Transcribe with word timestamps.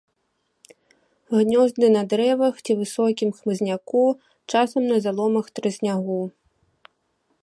Гнёзды 1.39 1.85
на 1.95 2.01
дрэвах 2.13 2.55
ці 2.65 2.71
высокім 2.81 3.29
хмызняку, 3.41 4.03
часам 4.55 4.83
на 4.95 5.01
заломах 5.07 5.45
трыснягу. 5.61 6.21